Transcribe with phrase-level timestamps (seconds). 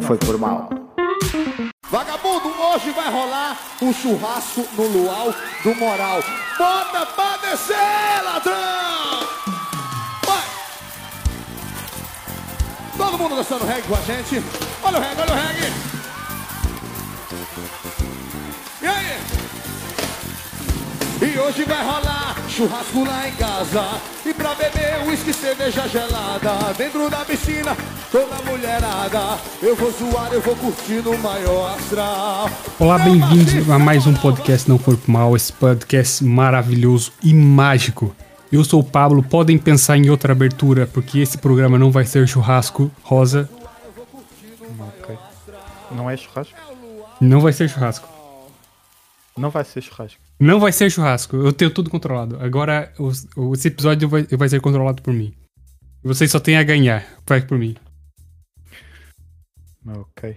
[0.00, 0.70] não foi por mal.
[1.90, 6.22] Vagabundo, hoje vai rolar um churrasco no luau do moral.
[6.56, 9.28] Bota pra descer, ladrão!
[10.24, 10.44] Vai!
[12.96, 14.42] Todo mundo dançando reggae com a gente.
[14.82, 15.72] Olha o reggae, olha o reggae.
[18.82, 19.20] E aí?
[21.22, 23.82] E hoje vai rolar churrasco lá em casa
[24.26, 27.74] E pra beber uísque, cerveja gelada Dentro da piscina,
[28.12, 34.06] toda mulherada Eu vou zoar, eu vou curtir no maior astral Olá, bem-vindos a mais
[34.06, 38.14] um podcast Não For Mal, esse podcast maravilhoso e mágico.
[38.52, 42.26] Eu sou o Pablo, podem pensar em outra abertura, porque esse programa não vai ser
[42.28, 43.48] churrasco rosa.
[45.90, 46.54] Não é churrasco?
[47.20, 48.19] não vai ser churrasco.
[49.40, 50.20] Não vai ser churrasco.
[50.38, 52.36] Não vai ser churrasco, eu tenho tudo controlado.
[52.42, 55.34] Agora, os- o- esse episódio vai, vai ser controlado por mim.
[56.02, 57.76] Vocês só têm a ganhar, vai por mim.
[59.86, 60.36] Ok.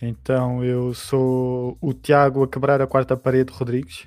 [0.00, 4.06] Então eu sou o Tiago a quebrar a quarta parede Rodrigues.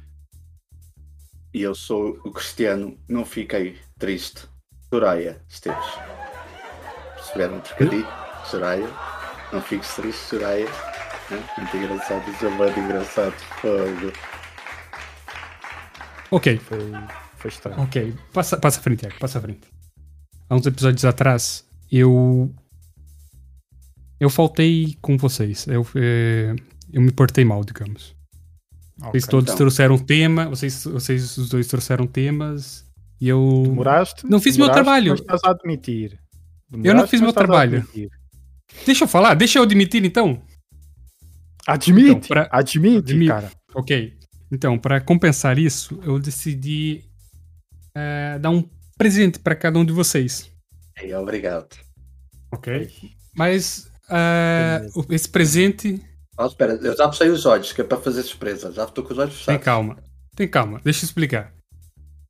[1.54, 4.48] E eu sou o Cristiano, não fiquei triste.
[4.90, 5.86] Soraya Esteves.
[7.16, 8.08] Perceberam um trocadilho?
[8.46, 8.88] Soraya.
[9.54, 10.68] Não fiques triste, Soraya.
[11.30, 13.34] Muito engraçado, isso é muito engraçado.
[13.62, 14.12] Fogo.
[16.32, 16.80] Ok, Foi,
[17.38, 17.82] foi estranho.
[17.82, 18.14] ok.
[18.34, 19.62] Passa, passa à frente, Tiago, passa à frente.
[20.50, 22.52] Há uns episódios atrás, eu.
[24.20, 25.68] Eu faltei com vocês.
[25.68, 26.56] Eu, eh,
[26.92, 28.16] eu me portei mal, digamos.
[29.02, 29.12] Ok.
[29.12, 29.58] Vocês todos então.
[29.58, 32.86] trouxeram tema, vocês, vocês os dois trouxeram temas
[33.20, 33.64] e eu.
[33.66, 34.26] Demoraste?
[34.28, 35.12] Não fiz meu trabalho.
[35.12, 36.20] Mas estás a admitir.
[36.72, 37.88] não Demoraste, fiz mas meu estás a trabalho.
[38.86, 40.42] Deixa eu falar, deixa eu admitir então.
[41.68, 42.10] Admite!
[42.10, 43.28] Então, pra- Admite, Admite.
[43.32, 43.52] cara.
[43.74, 44.18] Ok.
[44.52, 47.04] Então, para compensar isso, eu decidi
[47.96, 48.64] eh, dar um
[48.98, 50.52] presente para cada um de vocês.
[50.98, 51.76] Ei, obrigado.
[52.52, 52.90] Ok.
[53.36, 53.90] Mas
[54.96, 56.02] o- esse presente.
[56.38, 58.72] Oh, espera, eu já fechei os olhos, que é para fazer surpresa.
[58.72, 59.64] Já estou com os olhos Tem fechados.
[59.66, 59.98] calma.
[60.36, 61.54] Tem calma, deixa eu explicar.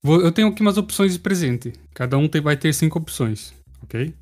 [0.04, 1.74] Vou- eu tenho aqui umas opções de presente.
[1.94, 3.54] Cada um tem- vai ter cinco opções.
[3.84, 4.14] Ok?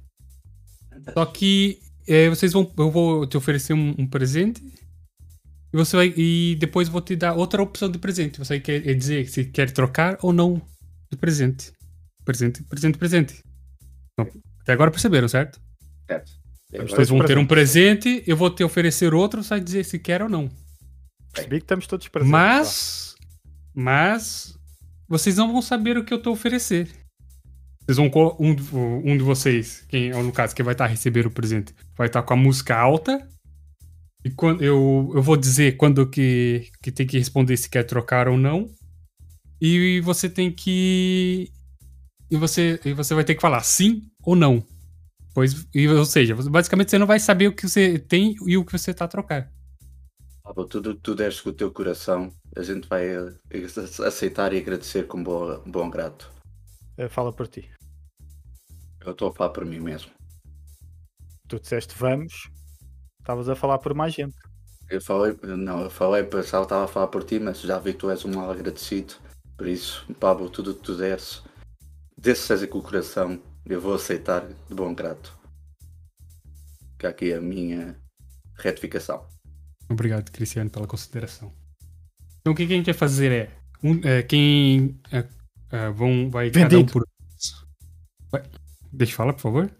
[1.13, 2.69] Só que eh, vocês vão.
[2.77, 4.61] Eu vou te oferecer um, um presente.
[5.73, 6.13] E você vai.
[6.15, 8.37] E depois eu vou te dar outra opção de presente.
[8.39, 10.61] Você quer dizer se quer trocar ou não
[11.11, 11.71] de presente.
[12.23, 13.43] Presente, presente, presente.
[14.13, 14.31] Então,
[14.61, 15.59] até agora perceberam, certo?
[16.07, 16.31] Certo.
[16.71, 19.99] Vamos Vocês vão ter um presente, eu vou te oferecer outro, você vai dizer se
[19.99, 20.49] quer ou não.
[21.31, 22.31] Percebi que estamos todos presentes.
[22.31, 23.15] Mas.
[23.73, 24.57] Mas.
[25.07, 26.87] Vocês não vão saber o que eu tô oferecer.
[27.85, 28.09] Vocês vão.
[28.09, 31.31] co- Um, de- um de vocês, quem, no caso, quem vai estar a receber o
[31.31, 33.27] presente, vai estar com a música alta.
[34.23, 38.27] E quando eu, eu vou dizer quando que, que tem que responder se quer trocar
[38.27, 38.69] ou não.
[39.59, 41.51] E você tem que.
[42.31, 44.65] E você, e você vai ter que falar sim ou não.
[45.33, 48.63] Pois, e, ou seja, basicamente você não vai saber o que você tem e o
[48.63, 49.51] que você tá a trocar.
[50.43, 53.33] Pablo, tudo que tu deste com o teu coração, a gente vai eh,
[54.05, 56.31] aceitar e agradecer com bom, bom grato.
[57.09, 57.69] Fala por ti.
[59.01, 60.11] Eu estou a falar por mim mesmo.
[61.47, 62.49] Tu disseste vamos.
[63.23, 64.35] Estavas a falar por mais gente.
[64.89, 67.93] Eu falei, não, eu falei, pensava que estava a falar por ti, mas já vi
[67.93, 69.13] que tu és um mal agradecido.
[69.57, 71.41] Por isso, Pablo, tudo que tu deres,
[72.17, 75.33] desse seja com o coração, eu vou aceitar de bom grato.
[76.99, 77.95] Que aqui a minha
[78.57, 79.25] retificação.
[79.89, 81.53] Obrigado, Cristiano, pela consideração.
[82.41, 83.51] Então, o que, que a gente vai fazer é.
[83.81, 84.99] um- é, quem.
[85.13, 85.25] é,
[85.71, 86.91] é, vão, vai cada um Vendido.
[86.91, 87.07] por.
[88.29, 88.43] Vai-
[88.91, 89.71] deixa eu falar, por favor.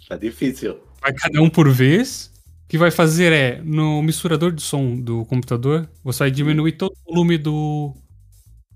[0.00, 0.80] Está difícil.
[1.02, 2.32] Vai cada um por vez.
[2.68, 6.92] O que vai fazer é, no misturador de som do computador, você vai diminuir todo
[6.92, 7.96] o volume do.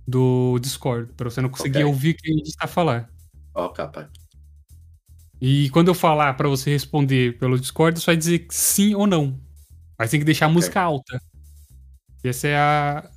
[0.09, 1.85] do Discord, para você não conseguir Ok.
[1.85, 3.07] ouvir o que a gente está falando.
[3.55, 4.11] Ó, capa.
[5.39, 9.39] E quando eu falar para você responder pelo Discord, você vai dizer sim ou não.
[9.99, 10.55] Mas tem que deixar a Ok.
[10.55, 11.21] música alta.
[12.25, 13.11] Essa é a,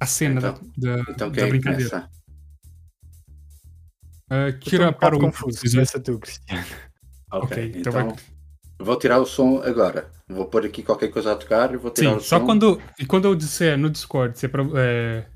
[0.00, 2.10] a cena Então- da, da, Então da brincadeira.
[4.28, 5.60] estou tira um para o confuso.
[5.70, 6.64] Começa tu, Cristiano.
[7.30, 8.16] Ok, Ok, então então, vai-
[8.78, 10.10] vou tirar o som agora.
[10.28, 12.46] Vou pôr aqui qualquer coisa a tocar e vou tirar Sim, o só som.
[12.46, 15.26] quando, e quando eu disser no Discord, se é pra, é,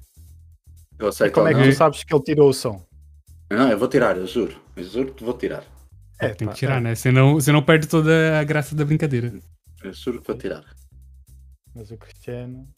[0.98, 1.68] Eu aceito Como é que não.
[1.68, 2.84] tu sabes que ele tirou o som?
[3.50, 4.56] Não, eu vou tirar, eu juro.
[4.76, 5.64] Eu juro que vou tirar.
[6.18, 6.80] É, tem que tirar, é.
[6.80, 6.94] né?
[6.94, 9.32] Senão, senão perde toda a graça da brincadeira.
[9.82, 10.64] Eu juro que vou tirar.
[11.74, 12.68] Mas o Cristiano.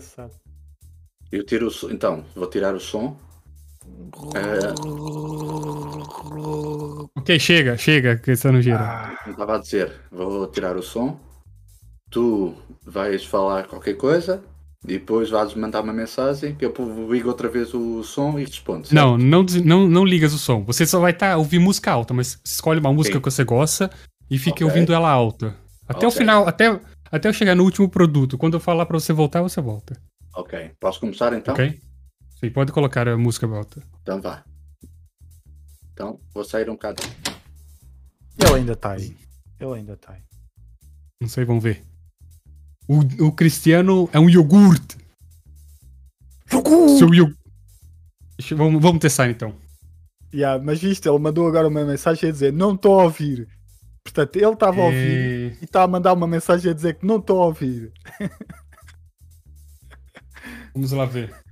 [0.00, 0.34] Sabe.
[1.30, 1.88] Eu tiro o som.
[1.88, 3.16] Então, vou tirar o som.
[4.36, 4.74] Ah,
[7.16, 8.80] Ok, chega, chega, que essa nojeira.
[8.84, 11.18] Ah, eu estava a dizer, vou tirar o som.
[12.10, 12.54] Tu
[12.84, 14.42] vais falar qualquer coisa.
[14.84, 16.74] Depois vais mandar uma mensagem que eu
[17.10, 18.86] ligo outra vez o som e respondo.
[18.86, 18.94] certo?
[18.94, 20.62] Não, não, não, não ligas o som.
[20.64, 23.90] Você só vai estar tá, ouvir música alta, mas escolhe uma música que você gosta
[24.30, 24.66] e fique Ok.
[24.66, 25.56] ouvindo ela alta.
[25.88, 26.18] Até o Ok.
[26.18, 26.78] final, até,
[27.10, 28.36] até eu chegar no último produto.
[28.36, 29.98] Quando eu falar pra você voltar, você volta.
[30.36, 30.72] Ok.
[30.78, 31.54] Posso começar então?
[31.54, 31.80] Ok?
[32.44, 33.82] Sim, pode colocar a música alta.
[34.02, 34.44] Então vá.
[35.94, 37.02] Então, vou sair um bocado.
[38.38, 39.16] Ele ainda está aí.
[39.58, 40.20] Ele ainda está aí.
[41.22, 41.82] Não sei, vamos ver.
[42.86, 42.98] O,
[43.28, 44.98] o Cristiano é um iogurte.
[46.98, 47.40] Seu iogurte.
[48.54, 49.54] Vamos, vamos testar então.
[50.34, 53.48] Yeah, mas viste, ele mandou agora uma mensagem a dizer não estou a ouvir.
[54.02, 57.06] Portanto, ele estava a ouvir É, e está a mandar uma mensagem a dizer que
[57.06, 57.90] não estou a ouvir.
[60.74, 61.43] Vamos lá ver.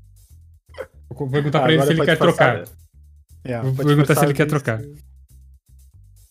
[1.14, 2.76] Vou perguntar Ah, pra ele se ele quer disfarçar- trocar.
[3.46, 4.80] Yeah, Vou para perguntar se ele quer trocar.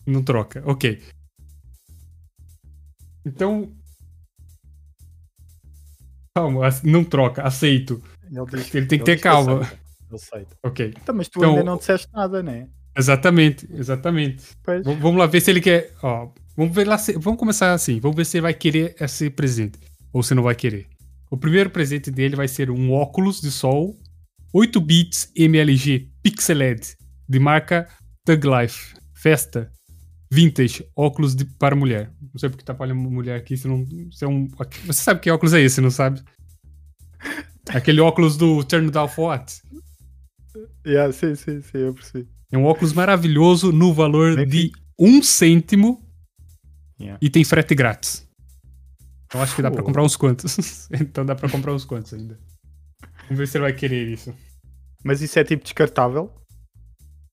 [0.06, 0.62] Não troca.
[0.66, 1.02] Ok.
[3.24, 3.72] Então.
[6.34, 8.02] Calma, não troca, aceito.
[8.24, 9.60] Ele, diz, Ele tem que ter calma.
[10.08, 10.56] Ele aceita.
[10.64, 10.94] Ok.
[11.00, 12.68] Então, mas tu Então- ainda não disseste nada, né?
[12.96, 14.44] Exatamente, exatamente.
[15.00, 15.92] Vamos lá ver se ele quer.
[16.02, 18.00] Ó, vamos ver lá se- Vamos começar assim.
[18.00, 19.78] Vamos ver se ele vai querer esse presente.
[20.12, 20.86] Ou se não vai querer.
[21.30, 23.96] O primeiro presente dele vai ser um óculos de sol
[24.52, 26.96] 8 bits MLG Pixeled
[27.28, 27.88] de marca
[28.24, 28.94] Thug Life.
[29.14, 29.70] Festa.
[30.30, 30.86] Vintage.
[30.96, 32.12] Óculos de, para mulher.
[32.20, 33.56] Não sei porque tá para mulher aqui.
[33.56, 34.48] Se não, se é um,
[34.84, 36.22] você sabe que óculos é esse, não sabe?
[37.68, 39.62] Aquele óculos do Turn Down for What?
[40.86, 42.28] Yeah, sim, sim, sim, eu percebi.
[42.50, 46.00] É um óculos maravilhoso no valor Bem de um cêntimo
[47.00, 47.18] Yeah.
[47.20, 48.28] e tem frete grátis.
[49.26, 49.86] Então acho que dá pra Pô.
[49.86, 50.88] comprar uns quantos.
[50.92, 52.38] então dá pra comprar uns quantos ainda.
[53.24, 54.34] Vamos ver se ele vai querer isso.
[55.04, 56.30] Mas isso é tipo descartável?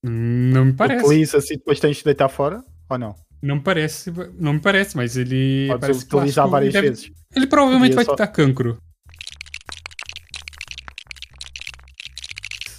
[0.03, 1.05] Não me parece.
[1.05, 2.63] Utiliza-se e depois tens de deitar fora?
[2.89, 3.15] Ou não?
[3.41, 6.49] Não me parece, não me parece, mas ele Podes parece utilizar plástico.
[6.51, 7.11] várias deve- vezes.
[7.35, 8.77] Ele provavelmente vai só- te dar cancro.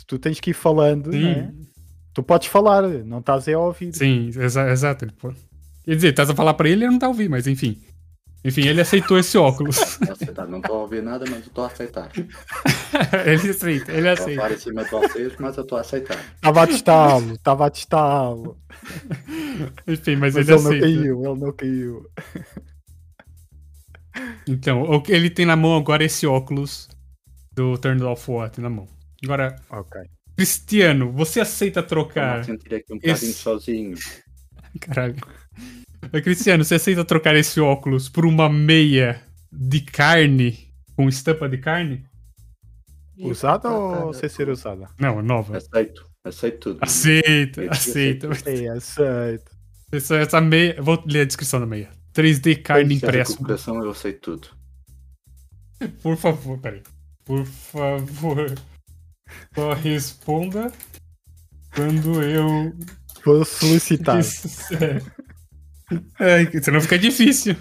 [0.06, 1.54] Tu tens que ir falando, Sim, né?
[2.12, 3.92] Tu podes falar, não estás a ouvir.
[3.94, 5.06] sim, exa- exato.
[5.84, 7.80] Quer dizer, estás a falar pra ele e ele não tá ouvindo, mas enfim.
[8.42, 9.78] Enfim, ele aceitou esse óculos.
[10.08, 10.46] Aceitar.
[10.48, 12.10] Não estou a ouvir nada, mas eu estou a aceitar.
[13.26, 14.52] ele aceita, ele aceita.
[14.52, 16.18] em cima de vocês, mas eu estou a aceitar.
[16.36, 18.58] Estava a testá-lo, estava a testá-lo.
[19.86, 20.86] Enfim, mas, Mas ele ele não aceita.
[20.86, 22.06] caiu, ele não caiu.
[24.48, 26.88] Então, ele tem na mão agora é esse óculos
[27.52, 28.88] do Turn Off What na mão.
[29.22, 30.00] Agora, Ok.
[30.36, 32.40] Cristiano, você aceita trocar.
[32.40, 33.94] a sentir aqui um bocadinho esse- sozinho.
[34.80, 35.16] Caralho.
[36.22, 42.04] Cristiano, você aceita trocar esse óculos por uma meia de carne com estampa de carne?
[43.18, 44.88] Usada ou sem ser usada?
[44.98, 45.58] Não, nova.
[45.58, 46.08] Aceito.
[46.24, 46.78] Aceito tudo.
[46.82, 48.26] Aceita, Eu aceita.
[48.46, 49.50] É, aceito.
[49.92, 50.80] Essa, essa meia.
[50.80, 51.90] Vou ler a descrição da meia.
[52.14, 54.48] 3D carne é coração, eu aceito tudo.
[56.02, 56.82] Por favor, peraí.
[57.24, 58.54] Por favor.
[59.54, 60.72] Só responda
[61.74, 62.74] quando eu
[63.24, 64.18] Vou solicitar.
[64.18, 64.82] disser.
[64.82, 65.19] É,
[66.62, 67.56] senão fica difícil.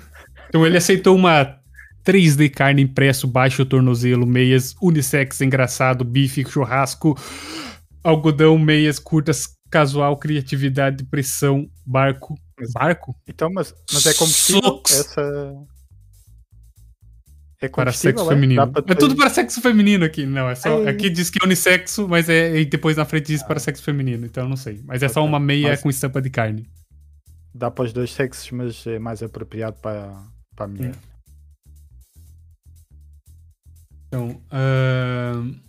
[0.48, 1.58] Então ele aceitou uma
[2.06, 7.18] 3D carne impresso, baixo tornozelo, meias, unissex, engraçado, bife, churrasco,
[8.04, 12.36] algodão, meias curtas, casual, criatividade, pressão, barco.
[12.74, 13.16] Barco?
[13.28, 14.62] Então, mas, mas é combustível?
[14.62, 15.00] Socks.
[15.00, 15.54] Essa.
[17.62, 18.28] É Para sexo é?
[18.30, 18.72] feminino.
[18.88, 20.26] É tudo para sexo feminino aqui.
[20.26, 20.82] Não, é só.
[20.82, 20.90] Ai.
[20.90, 22.58] Aqui diz que é unissexo, mas é.
[22.60, 24.82] E depois na frente diz para sexo feminino, então eu não sei.
[24.86, 26.66] Mas é só uma meia Mas- com estampa de carne.
[27.54, 30.24] Dá para os dois sexos, mas é mais apropriado para,
[30.56, 30.96] para a mulher.
[34.08, 34.42] Então.
[34.52, 35.60] ahn,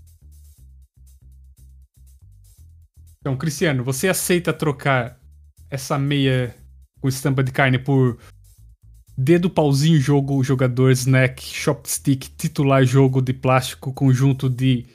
[3.20, 5.20] Então, Cristiano, você aceita trocar
[5.68, 6.56] essa meia
[7.02, 8.18] com estampa de carne por
[9.16, 14.86] dedo, pauzinho, jogo, jogador, snack, chopstick, titular, jogo de plástico, conjunto de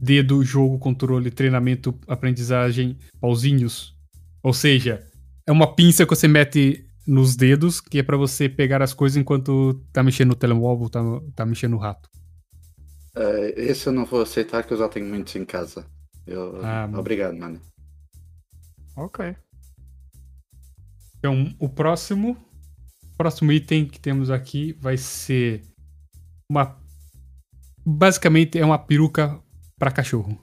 [0.00, 3.94] dedo, jogo, controle, treinamento, aprendizagem, pauzinhos?
[4.42, 5.06] Ou seja,
[5.46, 9.16] é uma pinça que você mete nos dedos, que é pra você pegar as coisas
[9.16, 11.00] enquanto tá mexendo no telemóvel, tá,
[11.34, 12.10] tá mexendo no rato.
[13.14, 15.86] Eh, esse eu não vou aceitar, que eu já tenho muitos em casa.
[16.26, 16.60] Eu...
[16.64, 17.60] Ah, Obrigado, mano.
[18.96, 19.36] Ok.
[21.18, 22.36] Então, o próximo,
[23.16, 25.62] próximo item que temos aqui vai ser
[26.50, 26.76] uma
[27.84, 29.40] basicamente é uma peruca
[29.78, 30.40] para cachorro.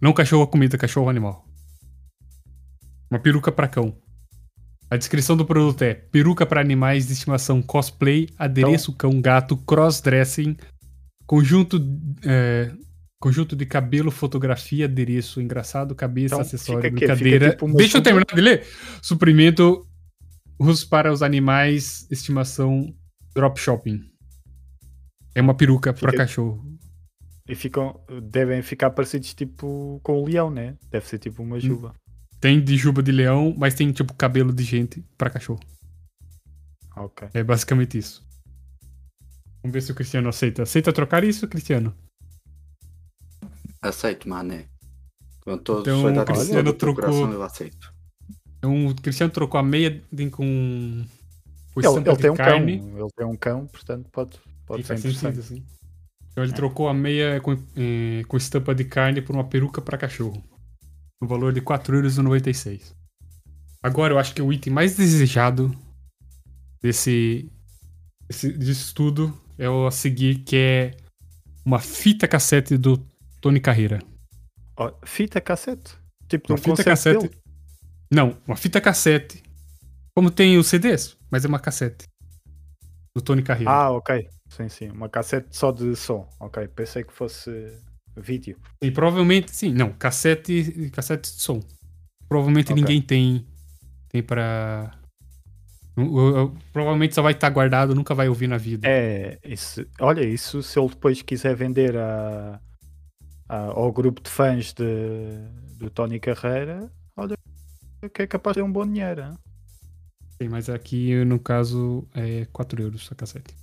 [0.00, 1.44] Não cachorro comida, cachorro animal.
[3.10, 3.96] Uma peruca para cão.
[4.90, 10.56] A descrição do produto é peruca para animais de estimação cosplay, adereço cão gato, cross-dressing,
[11.26, 11.80] conjunto
[12.24, 12.70] é,
[13.20, 17.00] conjunto de cabelo, fotografia, adereço, engraçado, cabeça, Então, acessório, fica quê?
[17.00, 17.50] Fica brincadeira.
[17.52, 18.66] tipo Deixa eu terminar de ler.
[19.00, 19.86] Suprimento
[20.58, 22.94] usos para os animais, estimação,
[23.34, 24.00] drop shopping.
[25.34, 26.62] É uma peruca para cachorro.
[27.48, 30.76] E ficam, devem ficar parecidos tipo com o leão, né?
[30.90, 31.46] Deve ser tipo Hum.
[31.46, 31.94] uma juba.
[32.44, 35.60] Tem de juba de leão, mas tem tipo cabelo de gente para cachorro.
[36.94, 37.26] Ok.
[37.32, 38.22] É basicamente isso.
[39.62, 40.62] Vamos ver se o Cristiano aceita.
[40.64, 41.94] Aceita trocar isso, Cristiano?
[43.80, 44.66] Aceito, mané.
[45.64, 47.94] Todo Então, o Cristiano trocou- coração, eu aceito.
[48.58, 51.02] Então o Cristiano trocou a meia de- com.
[51.72, 52.78] com Ele, estampa ele de tem um carne.
[52.78, 52.98] cão.
[52.98, 55.62] Ele tem um cão, portanto pode, pode Sim, ser faz sentido, interessante.
[55.62, 55.66] assim.
[56.30, 56.56] Então ele É.
[56.56, 60.44] trocou a meia com, eh, com estampa de carne por uma peruca para cachorro.
[61.20, 62.92] No valor de 4,96€.
[63.82, 65.74] Agora eu acho que o item mais desejado
[66.82, 67.50] desse,
[68.28, 70.96] desse, disso tudo é o a seguir, que é
[71.64, 72.98] uma fita cassete do
[73.40, 74.00] Tony Carreira.
[74.76, 75.96] Ó, fita cassete.
[76.28, 77.28] Tipo Uma um fita cassete.
[77.28, 77.36] dele.
[78.10, 79.42] Não, uma fita cassete.
[80.16, 82.06] Como tem os CDs, mas é uma cassete.
[83.14, 83.70] Do Tony Carreira.
[83.70, 84.28] Ah, ok.
[84.48, 84.88] Sim, sim.
[84.90, 86.28] Uma cassete só de som.
[86.40, 86.66] Ok.
[86.68, 87.50] Pensei que fosse
[88.16, 88.56] vídeo.
[88.82, 91.60] E provavelmente, sim, não, cassete, cassete de som.
[92.28, 92.80] Provavelmente Ok.
[92.82, 93.46] ninguém tem
[94.08, 94.92] tem para
[96.72, 98.86] provavelmente só vai estar guardado, nunca vai ouvir na vida.
[98.88, 102.60] É, isso, olha, isso se ele depois quiser vender a,
[103.48, 104.84] a- ao grupo de fãs de,
[105.78, 107.36] do Tony Carreira, olha,
[108.12, 109.22] que é capaz de ter um bom dinheiro.
[109.22, 109.34] hein?
[110.42, 113.54] Sim, mas aqui no caso é 4 euros a cassete.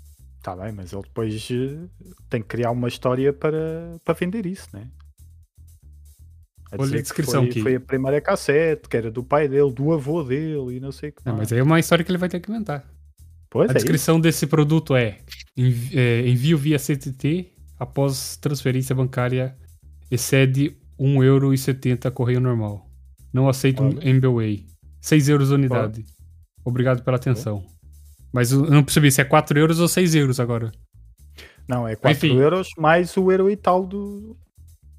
[0.42, 1.88] Tá bem, mas ele depois eh,
[2.30, 4.88] tem que criar uma história para, para vender isso, né?
[6.72, 7.62] A ler dizer a que descrição foi, aqui.
[7.62, 11.10] foi a primeira cassete, que era do pai dele, do avô dele e não sei
[11.10, 11.40] o que É, mais.
[11.40, 12.84] mas aí é uma história que ele vai ter que inventar.
[13.50, 13.84] Pois a é isso.
[13.86, 15.20] descrição desse produto é,
[15.94, 19.56] é, envio via CTT após transferência bancária
[20.10, 22.90] excede 1,70€ correio normal.
[23.34, 24.10] Não aceito Olha.
[24.10, 24.66] MBWay.
[25.02, 26.06] 6 euros a unidade.
[26.64, 27.66] Obrigado pela atenção.
[28.34, 30.72] Mas eu não percebi se é 4 euros ou 6 euros agora.
[31.68, 32.38] Não, é 4 Enfim.
[32.40, 34.38] euros mais o euro e tal do,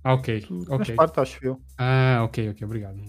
[0.05, 0.41] Ah, ok.
[0.41, 0.85] do ok.
[0.85, 1.61] transporte, acho eu.
[1.79, 3.01] Ah, ok, ok, obrigado.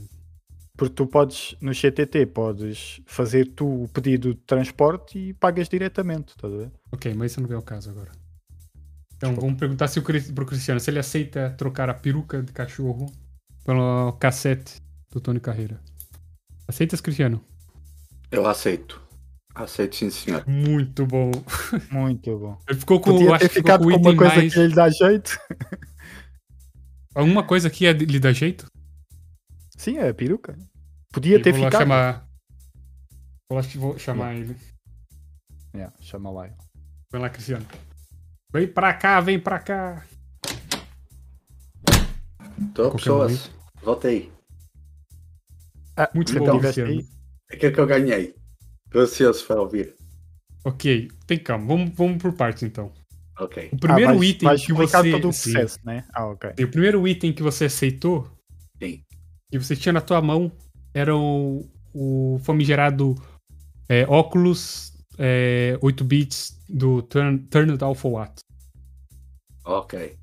[0.76, 6.30] Porque tu podes, no CTT, podes fazer tu o pedido de transporte e pagas diretamente,
[6.30, 6.72] estás a ver?
[6.92, 8.12] Ok, mas isso não é o caso agora.
[9.16, 9.42] Então, Desculpa.
[9.42, 10.04] vamos perguntar se o,
[10.34, 13.06] pro Cristiano se ele aceita trocar a peruca de cachorro
[13.64, 15.80] pelo cassete do Tony Carreira.
[16.68, 17.40] Aceitas, Cristiano?
[18.32, 19.00] Eu aceito.
[19.56, 20.44] Aceito, sim, senhor.
[20.48, 21.32] Muito bom.
[21.92, 22.58] Muito bom.
[22.68, 24.36] Ele ficou com, eu Podia acho ter que ficou ficado com o com uma coisa
[24.36, 24.54] mais...
[24.54, 25.40] que lhe dá jeito.
[27.14, 28.66] Alguma coisa aqui é de- lhe dá jeito?
[29.78, 30.58] Sim, é a peruca.
[31.12, 31.82] Podia Eu ter vou lá ficado.
[31.82, 32.28] chamar...
[33.50, 34.56] Vou, lá, vou chamar ele.
[35.76, 36.50] Yeah, chama lá.
[37.12, 37.66] Vai lá, Cristiano.
[38.52, 40.04] Vem pra cá, vem pra cá.
[42.76, 43.52] Qualquer pessoas.
[43.84, 44.32] Voltei.
[45.96, 47.10] Ah, Muito bom, tivesse Cristiano.
[47.52, 48.36] Aquilo que eu ganhei.
[48.94, 49.96] Estou ansioso para ouvir.
[50.64, 51.66] Ok, tem calma.
[51.66, 52.94] Vamos, vamos por partes, então.
[53.40, 53.70] Ok.
[53.74, 55.10] O primeiro ah, vais- item vais que você...
[55.10, 56.06] todo o processo, né?
[56.14, 56.52] Ah, ok.
[56.60, 58.30] E o primeiro item que você aceitou,
[58.80, 59.04] Sim.
[59.52, 60.52] que você tinha na tua mão,
[60.94, 63.16] era o, o famigerado
[63.90, 68.42] é, óculos é, 8 bits do Turn, Turned Alpha Watt.
[69.66, 70.16] Ok.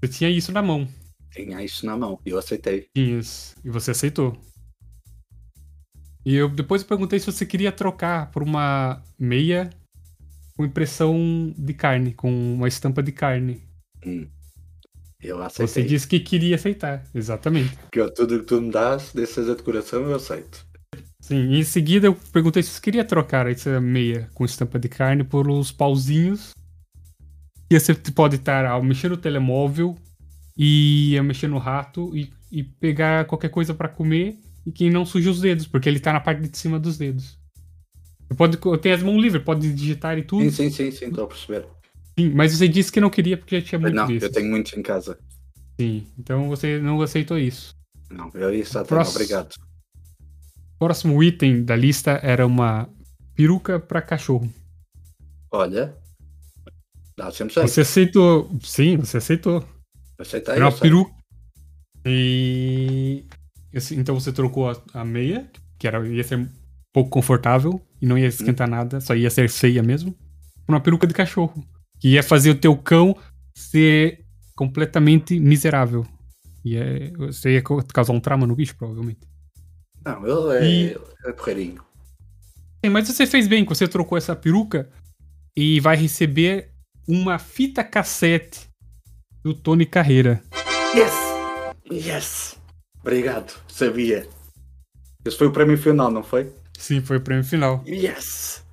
[0.00, 0.88] Você tinha isso na mão.
[1.30, 2.18] Tinha isso na mão.
[2.26, 2.88] E eu aceitei.
[2.96, 3.54] Isso.
[3.64, 4.36] E você aceitou.
[6.28, 9.70] E eu depois eu perguntei se você queria trocar por uma meia
[10.56, 13.62] com impressão de carne, com uma estampa de carne.
[14.04, 14.26] Hum.
[15.22, 15.84] Eu Você aceitei.
[15.88, 17.02] disse que queria aceitar.
[17.14, 17.76] Exatamente.
[17.90, 20.66] Que eu- tudo que tu me dás, dessas a decoração, eu aceito.
[21.20, 24.88] Sim, e em seguida eu perguntei se você queria trocar essa meia com estampa de
[24.88, 26.52] carne por os pauzinhos.
[27.70, 29.96] Que você pode estar ao mexer no telemóvel
[30.56, 35.06] e a mexer no rato e, e pegar qualquer coisa pra comer e que não
[35.06, 37.38] suje os dedos, porque ele tá na parte de cima dos dedos.
[38.28, 40.44] Você pode ter as mãos livres, pode digitar e tudo.
[40.44, 41.66] Sim, sim, sim, sim, estou a perceber.
[42.18, 44.26] Sim, mas você disse que não queria porque já tinha muito Não, disso.
[44.26, 45.18] eu tenho muitos em casa.
[45.80, 47.74] Sim, então você não aceitou isso.
[48.10, 49.16] Não, eu isso tenho, Próximo.
[49.16, 49.54] obrigado.
[50.78, 52.88] Próximo item da lista era uma
[53.34, 54.52] peruca pra cachorro.
[55.50, 55.96] Olha,
[57.16, 57.54] dá sempre.
[57.54, 58.50] Você aceitou.
[58.62, 59.66] Sim, você aceitou.
[60.18, 61.12] Aceitei, Era eu uma peruca.
[62.04, 63.24] E.
[63.72, 66.48] esse- Então você trocou a, a meia, que era, ia ser um
[66.92, 70.12] pouco confortável e não ia esquentar nada, só ia ser feia mesmo,
[70.66, 71.64] por uma peruca de cachorro.
[72.00, 73.16] Que ia fazer o teu cão
[73.54, 74.24] ser
[74.56, 76.06] completamente miserável.
[76.64, 79.20] E é, você ia causar um trauma no bicho, provavelmente.
[80.04, 81.82] Não, ele é, E- é porreirinho.
[82.84, 84.88] Sim, mas você fez bem que você trocou essa peruca
[85.56, 86.70] e vai receber
[87.06, 88.68] uma fita cassete
[89.42, 90.40] do Tony Carreira.
[90.94, 91.14] Yes!
[91.90, 92.57] Yes!
[93.00, 94.26] Obrigado, sabia.
[95.24, 96.52] Esse foi o prémio final, não foi?
[96.78, 97.82] Sim, foi o prêmio final.
[97.86, 98.64] Yes!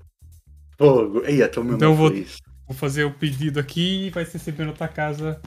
[0.77, 1.22] Fogo!
[1.25, 2.38] Aí, estou mesmo Então eu vou- feliz.
[2.67, 5.39] Vou fazer o pedido aqui e vai ser receber na tua casa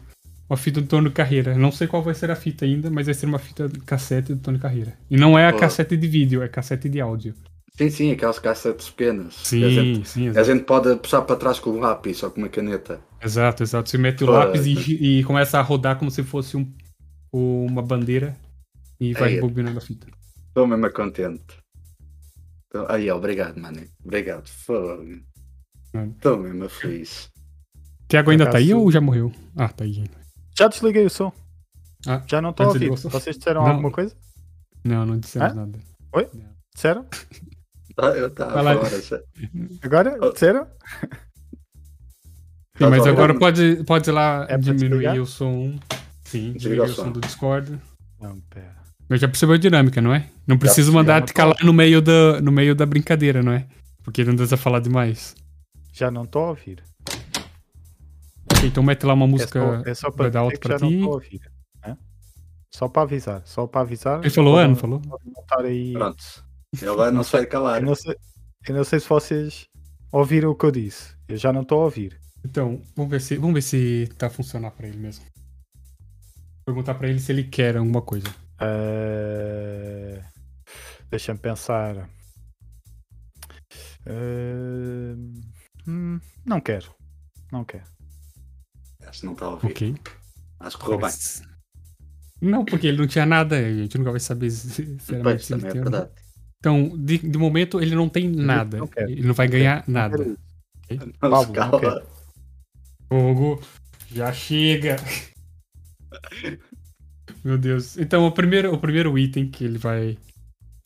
[0.49, 1.59] uma fita do Tony Carreira.
[1.59, 4.33] Não sei qual vai ser a fita ainda, mas vai ser uma fita de cassete
[4.35, 4.97] do Tony Carreira.
[5.11, 5.59] E não é a Pô.
[5.59, 7.35] cassete de vídeo, é cassete de áudio.
[7.77, 9.35] Sim, sim, aquelas cassetes pequenas.
[9.35, 12.41] Sim, a gente, sim, a gente pode puxar para trás com o lápis ou com
[12.41, 13.01] uma caneta.
[13.23, 13.89] Exato, exato.
[13.91, 16.73] Você mete o Pô, lápis e, e começa a rodar como se fosse um,
[17.33, 18.37] uma bandeira
[19.01, 19.35] e vai Aí.
[19.37, 20.07] rebobinando a fita.
[20.49, 21.45] Estou mesmo contente.
[22.71, 23.81] Tô- Aí, obrigado, mano.
[24.05, 24.45] Obrigado.
[24.47, 27.31] Estou mesmo feliz.
[28.09, 29.33] Tiago ainda tá aí ou já morreu?
[29.57, 30.05] Ah, tá aí.
[30.57, 31.33] Já desliguei o som.
[32.07, 32.79] Ah, Já não estou a já ouvir.
[32.91, 33.11] desligou o som?
[33.11, 33.71] Vocês disseram Não.
[33.71, 34.17] alguma coisa?
[34.85, 35.55] Não, não dissemos Hã?
[35.55, 35.79] nada.
[36.75, 37.07] Disseram?
[38.01, 38.77] Ah, Eu Vai lá.
[38.77, 39.03] fora.
[39.03, 39.21] já.
[39.83, 40.19] Agora?
[40.23, 40.31] Oh.
[40.33, 40.67] Disseram?
[42.77, 45.77] Sim, mas Tá agora pode, pode ir lá É diminuir o som.
[46.25, 47.11] Sim, desligar o som.
[47.11, 47.77] do Discord.
[48.21, 48.77] Não, pera.
[49.09, 50.29] Mas já percebeu a dinâmica, não é?
[50.47, 53.53] Não preciso percebi, mandar não te calar no meio, da, no meio da brincadeira, não
[53.53, 53.67] é?
[54.03, 55.35] Porque não dá falar demais.
[55.93, 56.83] Já não a ouvir.
[58.53, 59.61] Ok, então mete lá uma É música.
[59.85, 61.03] só, é só para dar dizer alto pra já não ti.
[61.03, 61.41] a ouvir.
[61.87, 61.97] Hã?
[62.75, 63.43] Só para avisar.
[63.45, 64.21] Só para avisar.
[64.21, 65.03] Ele falou, Podem- não falou?
[65.05, 65.93] não aí.
[65.93, 66.25] Pronto.
[66.81, 67.81] Ele agora não se vai calar.
[67.81, 68.15] Eu não, sei,
[68.69, 69.67] eu não sei se vocês
[70.13, 71.15] ouviram o que eu disse.
[71.29, 72.19] Eu já não estou a ouvir.
[72.45, 75.25] Então, vamos ver se, vamos ver se tá funcionando pra ele mesmo.
[76.65, 78.29] Perguntar pra ele se ele quer alguma coisa.
[78.61, 80.23] Eh,
[81.11, 82.09] Deixa-me pensar.
[84.07, 85.15] Eh,
[85.87, 86.95] hum, não quero.
[87.53, 87.85] Não quero.
[89.07, 89.67] Acho que não está a ouvir.
[89.71, 89.95] Ok.
[90.61, 91.11] Acho que correu bem.
[92.41, 95.73] Não, porque ele não tinha nada, a gente nunca vai saber se- ele também é
[95.73, 96.11] verdade.
[96.59, 98.79] Então, de, de momento, ele não tem nada.
[98.79, 98.91] não.
[98.97, 100.19] Ele não vai ganhar nada.
[100.19, 100.37] Não
[100.99, 102.07] se Pablo, não quero.
[103.09, 103.63] Fogo,
[104.13, 104.97] já chega.
[107.45, 107.97] Meu Deus.
[107.97, 110.17] Então, o primeiro, o primeiro item que ele vai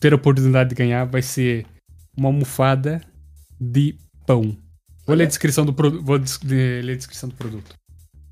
[0.00, 1.66] ter a oportunidade de ganhar vai ser
[2.16, 3.00] uma almofada
[3.60, 4.56] de pão.
[5.06, 6.04] Vou ler a descrição do produto.
[6.04, 7.74] Vou des- de- ler a descrição do produto.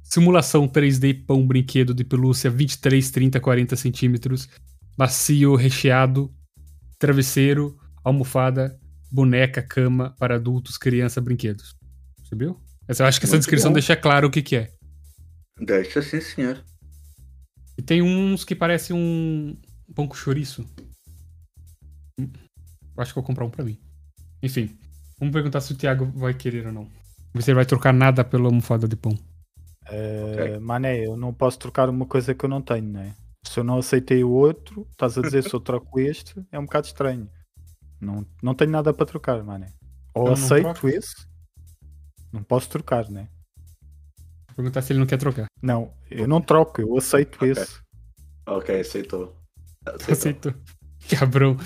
[0.03, 4.49] Simulação 3D pão brinquedo de pelúcia 23, 30, 40 centímetros.
[4.99, 6.31] Macio, recheado.
[6.99, 8.79] Travesseiro, almofada,
[9.11, 11.75] boneca, cama para adultos, criança, brinquedos.
[12.19, 12.61] Percebeu?
[12.87, 13.75] Eu acho que essa Muito descrição bom.
[13.75, 14.71] deixa claro o que, que é.
[15.61, 16.63] Deixa sim, senhor.
[17.81, 19.57] E tem uns que parecem um
[19.95, 20.67] pão com chouriço.
[22.19, 22.29] Eu
[22.99, 23.79] acho que vou comprar um pra mim.
[24.43, 24.79] Enfim,
[25.19, 26.87] vamos perguntar se o Thiago vai querer ou não.
[27.33, 29.19] Ver se ele vai trocar nada pela almofada de pão.
[29.87, 30.59] Eh, Ok.
[30.59, 33.15] Mané, eu não posso trocar uma coisa que eu não tenho, né?
[33.47, 36.67] Se eu não aceitei o outro, estás a dizer se eu troco este, é um
[36.67, 37.31] bocado estranho.
[37.99, 39.69] Não, não tenho nada para trocar, mané.
[40.15, 41.27] Ou Então aceito esse,
[42.31, 43.27] não posso trocar, né?
[44.55, 45.47] Perguntar se ele não quer trocar.
[45.63, 47.51] Não, eu não troco, eu aceito Ok.
[47.51, 47.79] esse.
[48.47, 49.37] Ok, aceitou.
[49.87, 50.13] Aceitou.
[50.13, 50.55] Aceitou.
[51.19, 51.57] Cabrão.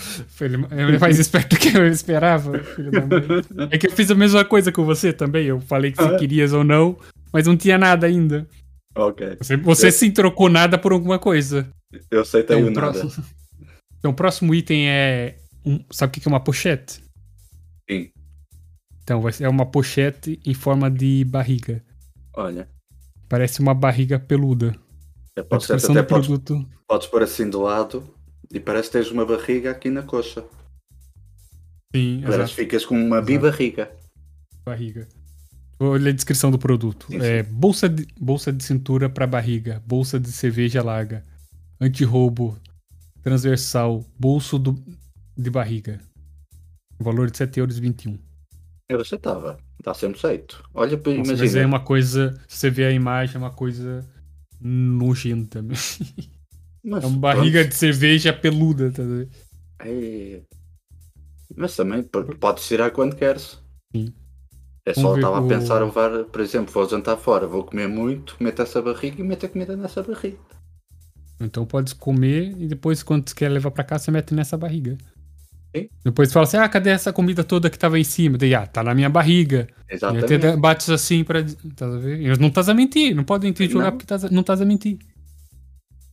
[0.40, 3.68] Ele é mais esperto que eu esperava, filho da mãe.
[3.70, 5.47] É que eu fiz a mesma coisa com você também.
[5.47, 6.16] Eu falei que se Ah.
[6.16, 6.97] querias ou não,
[7.33, 8.47] mas não tinha nada ainda.
[8.94, 9.37] Ok.
[9.40, 11.68] Você, você Eu- sim trocou nada por alguma coisa.
[12.11, 12.92] Eu aceitei Então, o nada.
[13.01, 13.25] próximo,
[13.99, 15.37] então, o próximo item é.
[15.66, 17.03] um- sabe o que que é uma pochete?
[17.90, 18.11] Sim.
[19.03, 21.83] Então, vai ser uma pochete em forma de barriga.
[22.35, 22.68] Olha.
[23.29, 24.75] Parece uma barriga peluda.
[25.37, 26.69] é, Pode ser, descrição até podes, produto.
[26.87, 28.03] podes pôr assim do lado
[28.53, 30.45] e parece que tens uma barriga aqui na coxa.
[31.95, 32.51] Sim, Parece exato.
[32.51, 33.27] que ficas com uma Exato.
[33.27, 33.91] bibarriga.
[34.65, 35.09] Barriga.
[35.79, 37.07] Vou ler a descrição do produto.
[37.09, 41.25] Sim, É, bolsa, de, bolsa de cintura para barriga, bolsa de cerveja larga,
[41.81, 42.59] anti-roubo,
[43.23, 44.75] transversal, bolso do,
[45.37, 46.01] de barriga.
[46.99, 48.21] Valor de 7,21 euros.
[48.89, 49.59] Eu aceitava.
[49.85, 50.64] Dá sempre jeito.
[50.73, 51.61] Olha, para Nossa, mas imagina.
[51.62, 52.35] é uma coisa.
[52.49, 54.01] Se você vê a imagem, é uma coisa
[54.61, 55.61] nojenta.
[55.62, 56.07] mesmo.
[56.87, 57.70] Mas, É uma barriga pronto.
[57.70, 59.31] de cerveja peluda, tá vendo?
[59.81, 60.42] É.
[61.57, 63.59] Mas também podes tirar quando queres.
[63.94, 64.12] Sim.
[64.87, 67.64] É Vamos só ver estava o- a pensar levar, por exemplo, vou jantar fora, vou
[67.64, 70.37] comer muito, meto essa barriga e meto a comida nessa barriga.
[71.40, 74.97] Então pode comer e depois, quando quer levar pra casa, você mete nessa barriga.
[76.05, 78.39] Depois fala assim: ah, cadê essa comida toda que tava em cima?
[78.39, 79.67] Daí, ah, tá na minha barriga.
[79.91, 80.35] E Exatamente.
[80.35, 81.43] até bates assim pra.
[81.77, 82.21] Tá a ver?
[82.21, 84.65] E Não estás a mentir, não podem te julgar porque tás a- não estás a
[84.65, 84.99] mentir.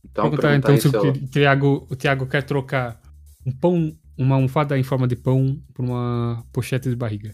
[0.04, 3.00] Então, Perguntar pergunta então se o, Tiago, o Tiago quer trocar
[3.46, 7.32] um pão, uma almofada em forma de pão por uma pochete de barriga.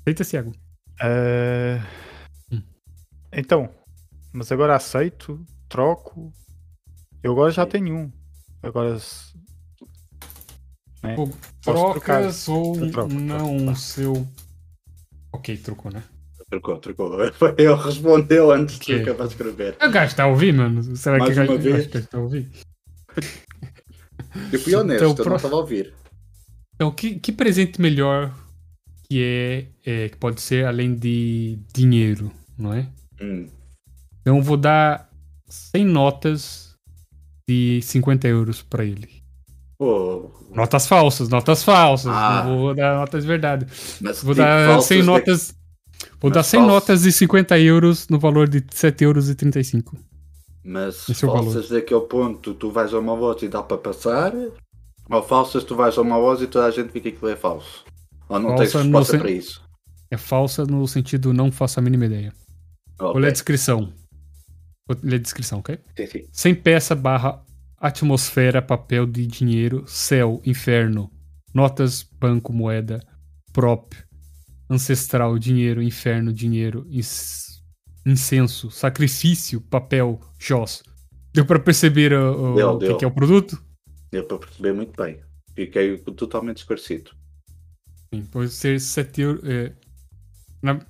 [0.00, 0.52] Aceita, Tiago?
[1.02, 1.80] Eh,
[2.52, 2.62] Hum.
[3.32, 3.68] Então,
[4.32, 6.32] mas agora aceito, troco.
[7.22, 8.12] Eu agora já tenho um.
[8.62, 8.96] Agora
[11.02, 11.16] né?
[11.62, 13.74] Trocas ou troco, não troco, tá.
[13.74, 14.28] seu.
[15.32, 16.02] Ok, trocou, né?
[16.48, 17.16] Trocou, trocou.
[17.56, 18.94] Ele respondeu antes de Que?
[19.00, 19.76] trocar para escrever.
[19.80, 20.82] O gajo está a ouvir, mano?
[20.96, 21.94] Será Mais que o gajo vez?
[21.94, 22.48] está a ouvir?
[24.52, 25.94] Eu fui honesto, Então, eu pro- não estava a ouvir.
[26.74, 28.34] Então, que, que presente melhor
[29.08, 32.88] que é, é, que pode ser além de dinheiro, não é?
[33.20, 33.48] Hum.
[34.20, 35.10] Então, eu vou dar
[35.48, 36.74] 100 notas
[37.48, 39.20] de 50 euros pra ele.
[39.80, 42.12] Pô, Notas falsas, notas falsas.
[42.14, 42.44] Ah.
[42.44, 43.66] Não vou dar notas de verdade.
[43.98, 45.54] Mas Vou dar falsas 100 de- notas.
[46.20, 50.06] Vou Mas dar 100 falsas- notas de 50 euros no valor de 7,35 euros.
[50.62, 54.34] Mas Esse é falsas daquele ponto, tu vais a uma voz e dá para passar.
[55.10, 57.82] Ou falsas, tu vais a uma voz e toda a gente vê que é falso.
[58.28, 59.62] Ou não tens Falsa no resposta sen- para isso.
[60.10, 62.34] É falsa no sentido não faço a mínima ideia.
[62.98, 63.90] Vou ler a descrição.
[64.86, 65.78] Vou ler a descrição, ok?
[65.96, 66.22] Sim, sim.
[66.30, 67.40] Sem peça barra
[67.80, 71.10] atmosfera, papel de dinheiro, céu, inferno,
[71.54, 73.00] notas, banco, moeda,
[73.52, 73.94] prop,
[74.68, 76.86] ancestral, dinheiro, inferno, dinheiro,
[78.06, 80.82] incenso, sacrifício, papel, Joss.
[81.32, 82.96] Deu pra perceber uh, uh, Deu, o que, deu.
[82.98, 83.62] que é o produto?
[84.12, 85.20] Deu para perceber muito bem.
[85.54, 87.12] Fiquei totalmente esclarecido.
[88.12, 89.44] Sim, pode ser 7 euros.
[89.44, 89.72] é,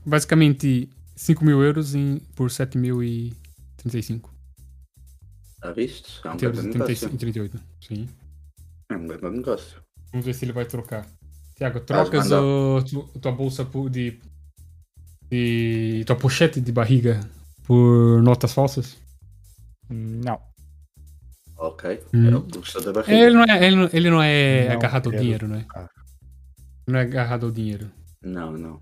[0.05, 4.31] basicamente 5 mil euros em, por 7.035.
[5.62, 6.20] Já viste?
[6.25, 7.14] É um 7 euros grande e 35 negócio.
[7.14, 7.61] e 38.
[7.87, 8.09] Sim.
[8.90, 9.83] É um grande negócio.
[10.12, 11.07] Vamos ver se ele vai trocar.
[11.57, 14.18] Tiago, trocas o, tu- tua bolsa de,
[15.31, 16.03] de.
[16.07, 17.20] tua pochete de barriga
[17.64, 18.96] por notas falsas?
[19.88, 20.40] Não.
[21.59, 22.03] Ok.
[22.14, 22.27] Hum.
[22.31, 23.12] É o gostou da barriga.
[23.12, 25.61] Ele não é, ele não, ele não é Não agarrado ao dinheiro, não é?
[25.64, 25.90] trocar.
[26.87, 27.90] Não é agarrado ao dinheiro.
[28.23, 28.81] Não, não.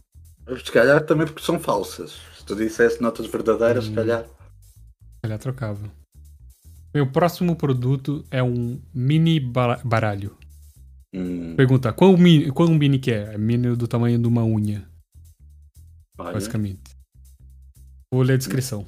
[0.65, 2.13] Se calhar também porque são falsas.
[2.39, 3.95] Se tu dissesse notas verdadeiras, se Hum.
[3.97, 4.25] calhar.
[5.25, 5.91] Ele trocava.
[6.99, 10.37] Meu próximo produto é um mini ba- baralho.
[11.15, 13.35] Hum, Pergunta, quão mini, quão mini que é?
[13.35, 14.85] É mini do tamanho de uma unha,
[16.19, 16.97] olha, basicamente.
[18.13, 18.85] Vou ler a descrição.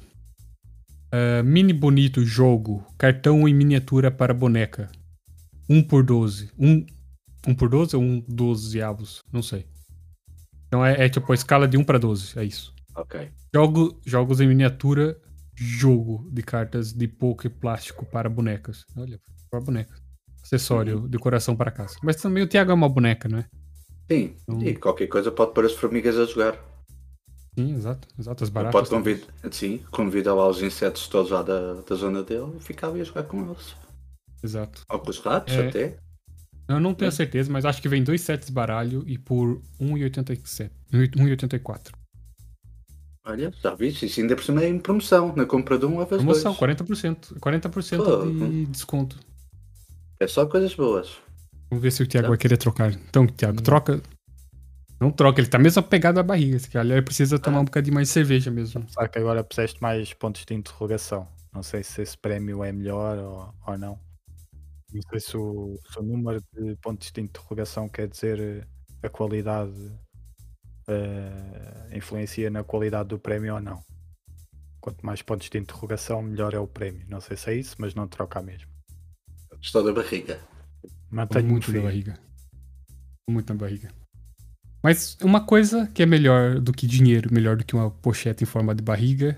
[1.09, 4.91] Ah, mini bonito jogo, cartão em miniatura para boneca.
[5.69, 6.51] 1 por 12.
[6.59, 6.85] 1,
[7.47, 9.23] 1 por 12 ou 1 12 avos?
[9.31, 9.65] Não sei.
[10.67, 12.75] Então é, é tipo a escala de 1 para 12, é isso.
[12.93, 13.31] Ok.
[13.55, 15.17] Jogo, jogos em miniatura,
[15.63, 18.83] jogo de cartas de poker plástico para bonecas.
[18.97, 19.19] Olha,
[19.49, 20.01] para bonecas.
[20.43, 21.95] Acessório, decoração para casa.
[22.01, 23.45] Mas também o Thiago é uma boneca, não é?
[24.11, 24.61] Sim, Hum.
[24.63, 26.57] e qualquer coisa pode pôr as formigas a jogar.
[27.57, 28.07] Sim, exato.
[28.17, 28.79] Exato, as baratas.
[28.79, 32.97] pode convidar, sim, convida lá os insetos todos lá da, da zona dele e ficava
[32.97, 33.75] a jogar com eles.
[34.43, 34.81] Exato.
[34.89, 35.67] Ou com os ratos É.
[35.67, 35.97] até.
[36.67, 40.71] Eu não tenho certeza, mas acho que vem dois sets de baralho e por 1,87.
[40.93, 41.91] 1,84.
[43.25, 44.05] Olha, já viste?
[44.07, 45.33] Isso ainda por cima é em promoção.
[45.35, 46.75] Na compra de um levas Promoção, dois.
[46.77, 47.37] 40%.
[47.39, 49.19] 40% Pô, de desconto.
[50.19, 51.17] É só coisas boas.
[51.69, 52.29] Vamos ver se o Thiago Tá.
[52.29, 52.91] vai querer trocar.
[52.91, 54.01] Então, Thiago, troca.
[54.99, 56.59] Não troca, ele tá mesmo apegado à barriga.
[56.59, 58.85] Se calhar ele precisa tomar um bocadinho mais de cerveja mesmo.
[58.89, 61.27] Só que agora puseste mais pontos de interrogação.
[61.53, 63.99] Não sei se esse prémio é melhor ou, ou não.
[64.93, 68.67] Não sei se o, se o número de pontos de interrogação quer dizer
[69.01, 69.71] a qualidade
[70.91, 73.81] eh, influencia na qualidade do prémio ou não.
[74.79, 77.05] Quanto mais pontos de interrogação, melhor é o prémio.
[77.07, 78.69] Não sei se é isso, mas não troca mesmo.
[79.61, 80.39] Estou da barriga.
[81.09, 82.19] Mantenho muito na barriga.
[83.29, 83.91] Muito na barriga.
[84.83, 88.47] Mas uma coisa que é melhor do que dinheiro, melhor do que uma pochete em
[88.47, 89.37] forma de barriga,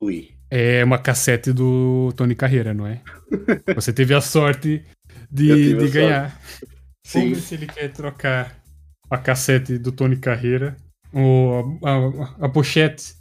[0.00, 0.34] Ui.
[0.50, 3.00] é uma cassete do Tony Carreira, não é?
[3.76, 4.84] Você teve a sorte
[5.30, 5.92] de, tive a de sorte.
[5.92, 6.40] ganhar.
[7.06, 7.20] Sim.
[7.20, 8.57] Vamos ver se ele quer trocar
[9.10, 10.76] a cassete do Tony Carreira
[11.12, 13.14] ou a, a- a pochete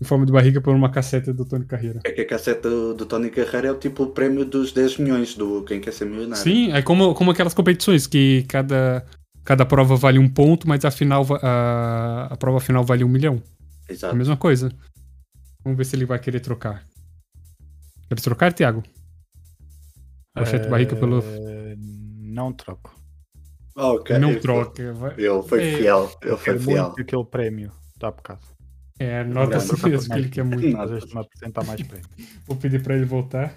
[0.00, 2.00] em forma de barriga por uma cassete do Tony Carreira.
[2.04, 4.98] É que a cassete do, do Tony Carreira é o tipo o prémio dos 10
[4.98, 6.42] milhões do Quem Quer Ser Milionário.
[6.42, 9.04] Sim, é como, como aquelas competições que cada,
[9.44, 13.42] cada prova vale um ponto, mas a, final, a, a prova final vale um milhão.
[13.88, 14.14] É a Exato.
[14.16, 14.70] mesma coisa.
[15.64, 16.84] Vamos ver se ele vai querer trocar.
[18.08, 18.84] Quer trocar, Thiago?
[20.34, 21.18] Pochete de barriga pelo.
[21.20, 22.94] Eh, Não troco.
[23.80, 24.18] Ok.
[24.18, 24.92] Não troca.
[24.94, 25.76] vai- Ele foi É.
[25.78, 26.10] fiel.
[26.22, 26.84] Ele foi Quero fiel.
[26.86, 27.72] muito aquele prémio.
[27.96, 28.40] Dá bocado.
[28.98, 30.76] É, nota-se por mesmo que ele quer muito.
[30.76, 32.08] Às vezes me apresentar mais prémio.
[32.46, 33.54] Vou pedir pra ele voltar.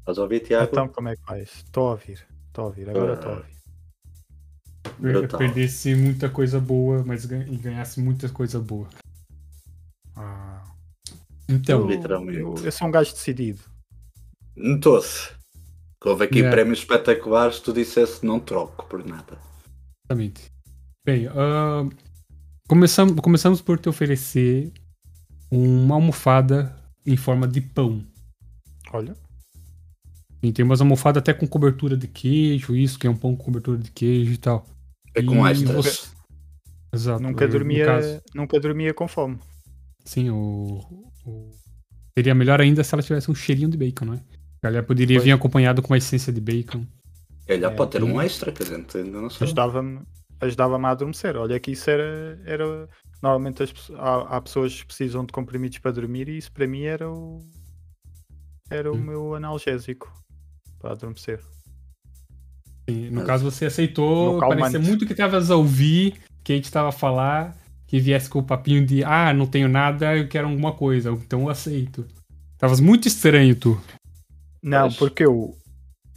[0.00, 0.68] Estás a ouvir, Tiago?
[0.70, 1.48] Então como é que vais?
[1.50, 2.26] Estou a ouvir.
[2.48, 2.88] Estou a ouvir.
[2.90, 3.58] Agora estou a ouvir.
[4.98, 5.38] Brutal.
[5.38, 8.88] Perdesse muita coisa boa, mas gan- e ganhasse muita coisa boa.
[10.16, 10.64] Ah,
[11.48, 12.38] Então, Literalmente.
[12.40, 13.60] eu, eu sou um gajo decidido.
[14.56, 15.30] Notou-se.
[16.00, 16.54] Que Houve aqui Yeah.
[16.54, 19.38] prémios espetaculares, tu dissesse não troco por nada.
[20.04, 20.50] exatamente.
[21.04, 21.88] Bem, ah,
[22.68, 24.72] começamos, começamos por te oferecer
[25.50, 26.74] uma almofada
[27.06, 28.04] em forma de pão.
[28.92, 29.14] Olha,
[30.40, 33.42] E tem umas almofadas até com cobertura de queijo, isso, que é um pão com
[33.44, 34.64] cobertura de queijo e tal.
[35.12, 35.74] É com E extras.
[35.74, 36.08] você-
[36.92, 37.20] Exato.
[37.22, 38.22] nunca dormia, caso.
[38.32, 39.36] nunca dormia com fome.
[40.04, 40.78] Sim, o,
[41.26, 41.50] o-
[42.16, 44.20] Seria melhor ainda se ela tivesse um cheirinho de bacon, não é?
[44.68, 45.24] Ela poderia Pois.
[45.24, 46.84] vir acompanhado com uma essência de bacon.
[47.46, 49.44] Ele já É, pode ter um extra que a gente ainda não sabe.
[49.44, 50.00] Ajudava-me
[50.40, 51.36] ajudava a adormecer.
[51.36, 52.38] Olha que isso era.
[52.44, 52.88] era
[53.22, 56.82] normalmente as há, há pessoas que precisam de comprimidos para dormir e isso para mim
[56.82, 57.40] era o.
[58.70, 59.00] Era o Hum.
[59.00, 60.12] meu analgésico
[60.78, 61.40] para adormecer.
[62.88, 66.64] Sim, no Mas- caso, você aceitou, parecia muito que estavas a ouvir, que a gente
[66.66, 70.48] estava a falar, que viesse com o papinho de, ah, não tenho nada, eu quero
[70.48, 72.06] alguma coisa, então eu aceito.
[72.56, 73.80] Tavas muito estranho, tu.
[74.62, 74.96] Não, Pois.
[74.96, 75.54] porque eu.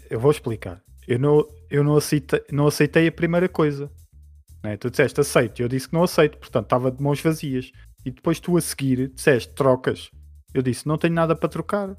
[0.09, 0.81] Eu vou explicar.
[1.07, 3.89] Eu não, eu não, aceitei, não aceitei a primeira coisa.
[4.63, 4.77] Né?
[4.77, 7.71] Tu disseste aceito, e eu disse que não aceito, portanto estava de mãos vazias.
[8.05, 10.09] E depois tu a seguir disseste trocas.
[10.53, 11.95] Eu disse não tenho nada para trocar.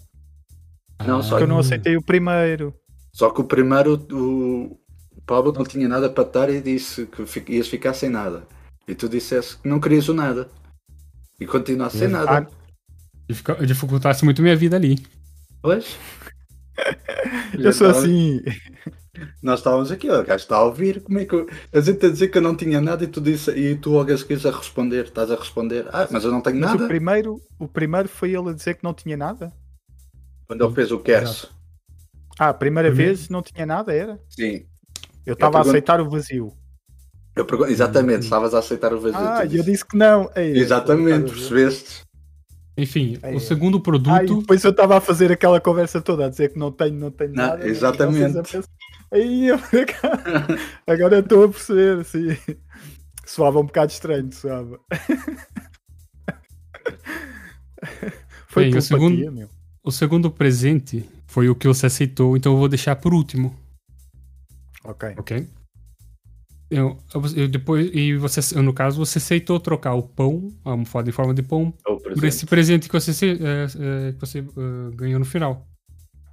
[1.07, 1.61] Não, só Porque eu não Ah.
[1.61, 2.75] aceitei o primeiro.
[3.13, 4.79] Só que o primeiro, o,
[5.17, 8.47] o Pablo não tinha nada para dar e disse que fi- ias ficar sem nada.
[8.87, 10.49] E tu disseste que não querias o nada.
[11.41, 12.49] E continuaste sem Ah, nada.
[13.29, 15.05] Dificu- Dificultasse muito minha vida ali.
[15.61, 15.97] Pois?
[17.59, 18.41] eu sou assim.
[19.43, 21.03] Nós estávamos aqui, o gajo está a ouvir.
[21.03, 21.47] Como é que eu.
[21.73, 24.11] A gente a dizer que eu não tinha nada e tu, disse, e tu logo
[24.13, 25.05] a seguir a responder.
[25.05, 25.87] Estás a responder.
[25.93, 26.85] Ah, mas eu não tenho Mas nada.
[26.85, 29.53] o primeiro, o primeiro foi ele a dizer que não tinha nada.
[30.47, 31.47] Quando ele fez o queres.
[32.39, 33.15] Ah, a primeira Primeiro.
[33.17, 34.19] vez não tinha nada, era.
[34.31, 34.65] Sim.
[35.27, 36.53] Eu estava a pergunto- aceitar o vazio.
[37.37, 39.19] Eu pergun- Exatamente, estavas a aceitar o vazio.
[39.19, 39.85] Ah, eu disse.
[39.87, 40.31] que não.
[40.35, 42.03] Ei, Exatamente, a percebeste?
[42.77, 43.35] Enfim, É.
[43.35, 44.41] o segundo produto.
[44.41, 47.31] depois eu estava a fazer aquela conversa toda, a dizer que não tenho, não tenho
[47.35, 47.69] Não, nada.
[47.69, 48.39] exatamente.
[48.39, 48.65] A pensar,
[49.13, 49.59] Aí, eu-
[50.87, 52.29] agora estou a perceber, assim.
[53.27, 54.81] Soava um bocado estranho, soava.
[58.49, 59.49] Foi Bem, o segundo- meu.
[59.85, 63.55] O segundo presente foi o que você aceitou, então eu vou deixar por último,
[64.85, 65.15] Ok.
[65.19, 65.49] ok?
[66.75, 66.99] Eu,
[67.37, 71.35] eu- depois, e você, no caso, você aceitou trocar o pão, a almofada em forma
[71.35, 75.19] de pão, É o por esse presente que você, eh, eh, que você eh, ganhou
[75.19, 75.69] no final.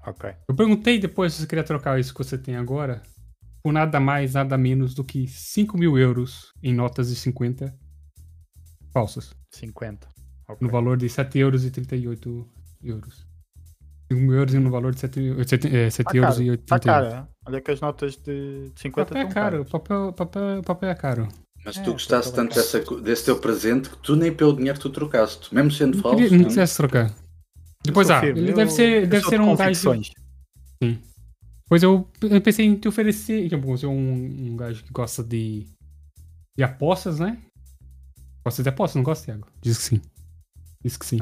[0.08, 0.30] Ok.
[0.48, 3.02] Eu perguntei depois se você queria trocar isso que você tem agora
[3.62, 7.76] por nada mais, nada menos do que 5 mil euros em notas de 50
[8.94, 10.08] falsas, 50.
[10.48, 10.66] Ok.
[10.66, 12.48] no valor de 7 euros e 38
[12.84, 13.28] euros.
[14.12, 15.20] 5 mil euros no valor de 7,
[15.66, 16.84] eh, 7 Tá euros caro, e tá 88.
[16.86, 17.30] cara.
[17.46, 19.70] Olha que as notas de de 50 Papel é estão caro, caras.
[19.72, 21.28] papel, papel, papel é caro.
[21.66, 24.90] Mas É, tu gostaste tanto dessa desse teu presente que tu nem pelo dinheiro tu
[24.90, 25.54] trocaste.
[25.54, 26.18] Mesmo sendo Não, falso.
[26.18, 26.48] queria, não não?
[26.48, 27.14] quisesse trocar.
[27.84, 29.64] Depois, ah, firme, ele eu- deve ser, eu deve sou ser de um gajo.
[29.84, 30.10] convicções.
[31.68, 34.14] Pois eu, eu pensei em te oferecer, tipo, você é um,
[34.54, 35.68] um gajo que gosta de,
[36.58, 37.38] de apostas, né?
[38.44, 39.48] Gosta de apostas, não gosta, Thiago?
[39.62, 40.02] Diz que sim.
[40.84, 41.20] Diz que sim.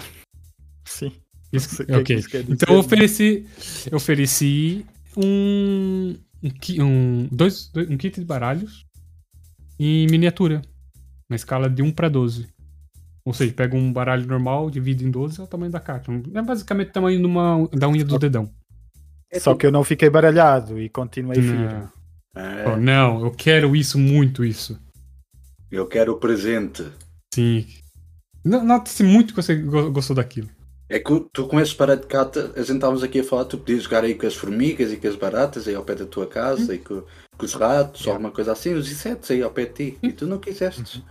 [0.88, 1.12] Sim.
[1.54, 3.46] Não sei que, é isso quer dizer, então eu mas- ofereci,
[3.90, 8.86] eu ofereci um, um, um, dois, dois- um kit de baralhos
[9.80, 10.62] em miniatura,
[11.30, 12.48] na escala de 1 para 12.
[13.26, 16.12] Ou seja, pega um baralho normal, divide em 12, é o tamanho da carta.
[16.34, 18.50] É basicamente o tamanho de uma, da unha do dedão.
[19.40, 21.66] Só que eu não fiquei baralhado e continuei firme.
[21.66, 21.98] Não.
[22.42, 24.80] É, Oh, não, eu quero isso, muito isso.
[25.72, 26.86] eu quero o presente.
[27.34, 27.66] Sim.
[28.46, 30.50] No- Nota-se muito que você go- gostou daquilo.
[30.90, 33.58] É que tu com esse parede de carta, a gente estávamos aqui a falar, tu
[33.58, 36.26] podias jogar aí com as formigas e com as baratas aí ao pé da tua
[36.26, 37.04] casa e com,
[37.38, 39.98] com os ratos ou alguma coisa assim, os insetos aí ao pé de ti.
[40.02, 41.04] E tu não quiseste.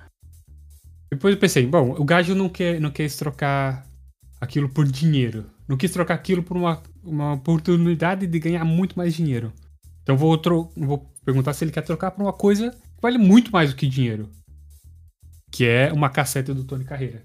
[1.10, 3.86] Depois eu pensei, bom, o gajo não quer, não quer trocar
[4.40, 5.44] aquilo por dinheiro.
[5.68, 9.52] Não quis trocar aquilo por uma, uma oportunidade de ganhar muito mais dinheiro.
[10.02, 10.40] Então vou,
[10.76, 13.86] vou perguntar se ele quer trocar por uma coisa que vale muito mais do que
[13.86, 14.30] dinheiro.
[15.50, 17.22] Que é uma cassete do Tony Carreira.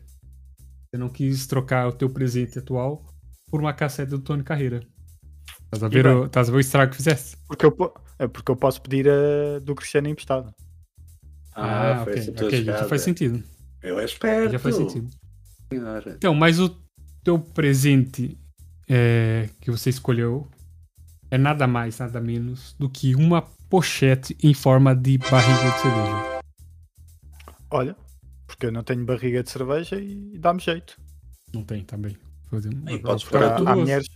[0.92, 3.06] Você não quis trocar o teu presente atual
[3.50, 4.82] por uma cassete do Tony Carreira.
[5.64, 7.38] Estás a ver, o, estás a ver o estrago que fizeste?
[7.48, 10.54] Porque eu, é porque eu posso pedir a do Cristiano emprestado.
[11.54, 13.42] Ah, foi ok, essa a tua ok, já faz sentido.
[13.82, 14.52] Eu espero.
[14.52, 15.10] Já faz sentido.
[15.72, 16.14] Senhora.
[16.18, 16.78] Então, mas o
[17.24, 18.38] teu presente
[18.90, 20.46] é, que você escolheu
[21.30, 26.42] é nada mais, nada menos do que uma pochete em forma de barriga de cerveja.
[27.70, 27.96] Olha,
[28.52, 31.00] porque eu não tenho barriga de cerveja e dá-me jeito.
[31.54, 32.18] Não tem também.
[32.50, 34.08] Fazer um- Aí podes a Há, tudo há mulheres,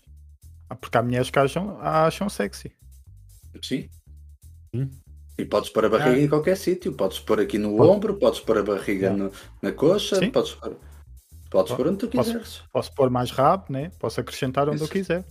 [0.81, 2.71] porque há mulheres que acham, acham sexy.
[3.61, 3.89] Sim.
[4.75, 4.91] Sim.
[5.37, 6.21] E podes pôr a barriga Ah.
[6.21, 6.93] em qualquer sítio.
[6.93, 7.89] Podes pôr aqui no Pode.
[7.89, 10.31] ombro, podes pôr a barriga no- na coxa, Sim.
[10.31, 10.77] podes pôr,
[11.49, 12.63] podes pôr onde tu Posso- quiseres.
[12.73, 13.89] Posso pôr mais rabo, né?
[13.99, 14.91] Posso acrescentar onde eu Isso.
[14.93, 15.25] quiser.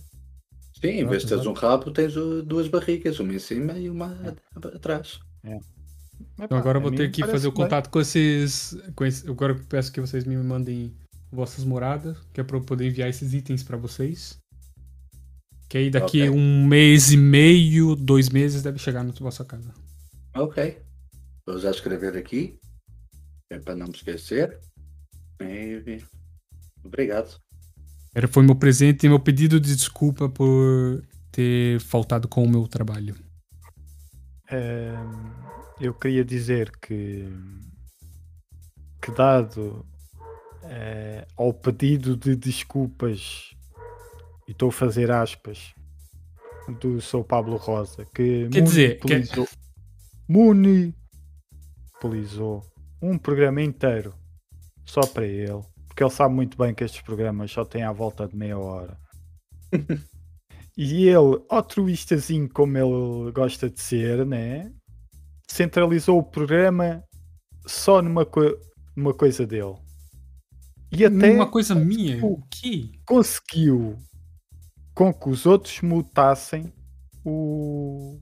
[0.81, 2.13] Sim, em vez de teres um rabo, tens
[2.43, 5.19] duas barrigas, uma em cima e uma a- atrás.
[6.39, 7.89] Então agora eu vou ter que fazer o contato.
[7.89, 10.93] com esses, com esse- Agora eu peço que vocês me mandem
[11.31, 14.37] vossas moradas, que é pra eu poder enviar esses itens pra vocês.
[15.69, 16.29] Que aí daqui Ok.
[16.29, 19.73] um mês e meio, dois meses, deve chegar na vossa casa.
[20.35, 20.77] Ok.
[21.47, 22.57] Vou já escrever aqui.
[23.49, 24.59] É para não me esquecer.
[25.41, 26.03] E-
[26.83, 27.39] Obrigado.
[28.13, 32.67] Era, foi meu presente e meu pedido de desculpa por ter faltado com o meu
[32.67, 33.15] trabalho.
[34.51, 35.44] Ehm,
[35.79, 37.27] eu queria dizer que,
[39.01, 39.85] que dado
[40.63, 43.51] eh, ao pedido de desculpas,
[44.47, 45.73] e estou a fazer aspas,
[46.79, 49.13] do Sou Pablo Rosa que Quer dizer, que-
[50.27, 52.63] monopolizou, monopolizou
[53.01, 54.15] um programa inteiro
[54.85, 58.27] só para ele, porque ele sabe muito bem que estes programas só têm à volta
[58.27, 58.97] de meia hora.
[60.77, 64.71] e ele, altruístazinho como ele gosta de ser, né?
[65.47, 67.03] Centralizou o programa
[67.65, 68.57] só numa, co-
[68.95, 69.75] numa coisa dele.
[70.91, 72.23] E até Uma coisa minha.
[72.25, 72.91] O quê?
[73.05, 73.97] conseguiu
[74.93, 76.71] com que os outros mutassem
[77.23, 78.17] o,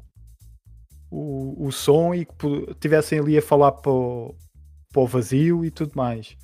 [1.11, 4.35] o, o som e que tivessem ali a falar para o,
[4.91, 6.35] para o vazio e tudo mais.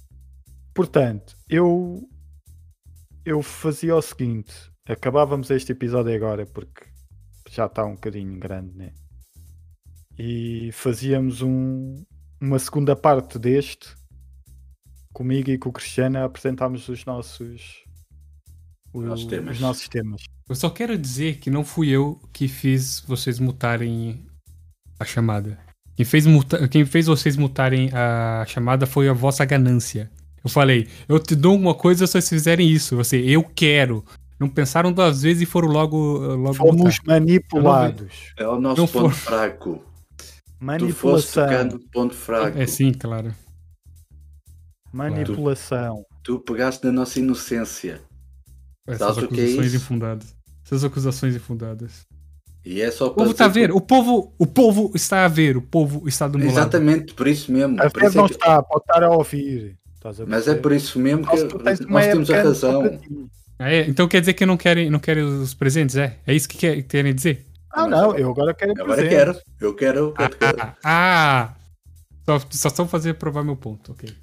[0.73, 2.07] Portanto, eu
[3.25, 4.53] eu fazia o seguinte:
[4.87, 6.85] acabávamos este episódio agora porque
[7.49, 8.93] já está um bocadinho grande, né?
[10.21, 12.03] E fazíamos um,
[12.41, 13.87] uma segunda parte deste
[15.13, 17.83] comigo e com o Cristiano a apresentarmos os nossos
[18.93, 19.55] o- Nossos temas.
[19.55, 20.21] os nossos temas.
[20.47, 24.25] Eu só quero dizer que não fui eu que fiz vocês mutarem
[24.99, 25.57] a chamada.
[25.95, 30.09] Quem fez, muta- quem fez vocês mutarem a chamada foi a vossa ganância.
[30.43, 32.95] Eu falei, eu te dou uma coisa se vocês fizerem isso.
[32.95, 34.03] Você, eu quero.
[34.39, 37.19] Não pensaram duas vezes e foram logo, logo Fomos mutar.
[37.19, 38.33] manipulados.
[38.37, 39.83] É o nosso Não ponto for- fraco.
[40.59, 41.45] Tu Manipulação.
[41.47, 42.57] tocando ponto fraco.
[42.57, 43.33] É sim, claro.
[44.91, 46.05] Manipulação.
[46.23, 48.01] Tu pegaste na nossa inocência.
[48.87, 49.75] Essas Sabes o que é acusações isso?
[49.77, 50.35] infundadas.
[50.65, 52.05] Essas acusações infundadas.
[52.65, 55.55] E é só O povo está a ver, o povo, o povo está a ver,
[55.55, 56.57] o povo está do meu lado.
[56.59, 57.81] Exatamente, por isso mesmo.
[57.81, 59.77] A Por ver é não que- está, pode estar a ouvir.
[59.95, 61.63] Estás a Mas é por isso mesmo que tu uma
[61.99, 62.99] nós temos a razão.
[63.57, 63.87] Ah, é?
[63.87, 66.17] Então quer dizer que não querem, não querem os presentes, é?
[66.25, 67.45] É isso que quer- querem dizer?
[67.71, 69.09] Ah, não, eu agora quero Agora presente.
[69.09, 69.35] quero.
[69.59, 69.99] Eu quero.
[70.19, 70.57] eu quero.
[70.61, 71.55] Ah, ah!
[72.25, 74.13] Só, só estão fazer provar meu ponto, ok.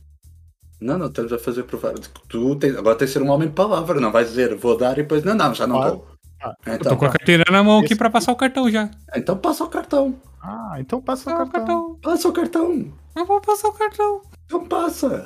[0.81, 1.95] Não, não, estamos a fazer provar.
[2.29, 4.93] Tu tens, agora tens de ser um homem de palavra, não vais dizer vou dar
[4.93, 5.95] e depois não, não, já não Claro.
[5.97, 6.07] vou.
[6.43, 8.91] Ah, Eu Então, tô com a carteira na mão aqui pra passar o cartão já.
[9.15, 10.21] então passa o cartão.
[10.43, 11.67] Ah, então passa o Passar o cartão.
[11.67, 11.99] cartão.
[12.03, 12.93] Passa o cartão.
[13.17, 14.23] Eu vou passar o cartão.
[14.45, 15.25] Então passa.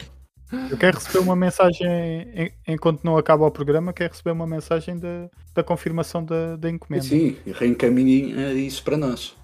[0.70, 1.86] Eu quero receber uma mensagem,
[2.34, 6.68] en- enquanto não acaba o programa, quero receber uma mensagem da, da confirmação da, da
[6.70, 7.04] encomenda.
[7.04, 9.36] Sim, e reencaminhem isso para nós.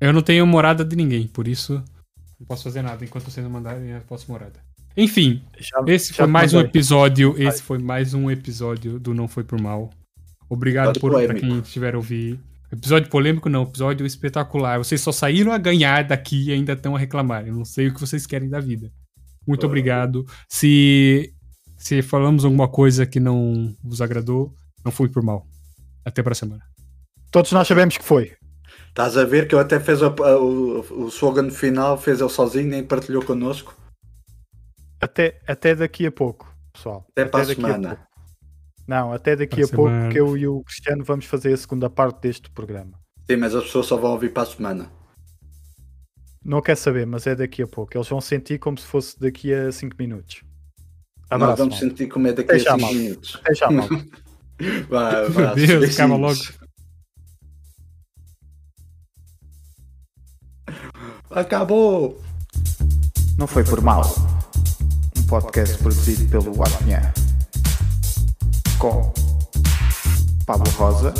[0.00, 1.82] Eu não tenho morada de ninguém, por isso
[2.38, 3.04] não posso fazer nada.
[3.04, 4.60] Enquanto vocês não mandarem, eu posso morada.
[4.96, 7.34] Enfim, Já- esse já foi mais um episódio.
[7.40, 9.90] Esse foi mais um episódio do Não Foi Por Mal.
[10.48, 12.40] Obrigado Episódio por, pra quem estiver a ouvir.
[12.72, 14.78] Episódio polêmico não, episódio espetacular.
[14.78, 17.46] Vocês só saíram a ganhar daqui e ainda estão a reclamar.
[17.46, 18.90] Eu não sei o que vocês querem da vida.
[19.50, 19.68] Muito Ah.
[19.68, 20.24] obrigado.
[20.48, 21.32] Se,
[21.76, 24.52] se falamos alguma coisa que não vos agradou,
[24.84, 25.46] não foi por mal.
[26.04, 26.62] Até pra semana.
[27.30, 28.32] Todos nós sabemos que foi.
[28.88, 32.28] Estás a ver que eu até fez a- a- o, o slogan final, fez ele
[32.30, 33.74] sozinho, nem partilhou connosco.
[35.00, 37.06] Até, até daqui a pouco, pessoal.
[37.10, 37.88] Até para a daqui semana.
[37.96, 38.10] pouco.
[38.86, 41.56] Não, até daqui Para a a pouco, que eu e o Cristiano vamos fazer a
[41.56, 42.98] segunda parte deste programa.
[43.30, 44.90] Sim, mas as pessoas só vão ouvir para a semana.
[46.44, 47.96] Não quer saber, mas é daqui a pouco.
[47.96, 50.42] Eles vão sentir como se fosse daqui a 5 minutos.
[51.30, 51.88] Nós Abraço, vamos malta.
[51.88, 52.96] sentir como é daqui Até a já, 5 malta.
[52.96, 53.40] minutos.
[53.42, 53.94] Até já, malta.
[54.90, 56.38] Vá, vá, Deus, acaba logo.
[61.30, 62.20] Acabou!
[63.38, 64.02] Não foi por mal.
[65.16, 67.14] Um podcast produzido pelo Apinha.
[68.78, 69.10] Com
[70.44, 71.14] Pablo Rosa,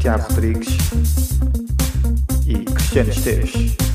[0.00, 0.76] Tiago Rodrigues
[2.94, 3.93] Cristiano Esteves.